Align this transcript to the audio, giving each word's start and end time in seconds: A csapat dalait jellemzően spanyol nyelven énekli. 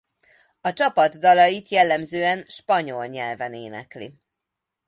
A 0.61 0.73
csapat 0.73 1.17
dalait 1.19 1.67
jellemzően 1.67 2.43
spanyol 2.47 3.05
nyelven 3.05 3.53
énekli. 3.53 4.13